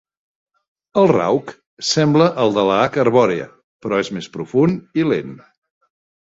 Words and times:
El 1.01 1.09
rauc 1.11 1.53
sembla 1.91 2.31
el 2.45 2.57
de 2.57 2.65
la 2.71 2.79
"H. 2.87 2.99
arborea", 3.05 3.47
però 3.87 4.03
és 4.07 4.13
més 4.19 4.33
profund 4.39 5.01
i 5.03 5.09
lent. 5.15 5.41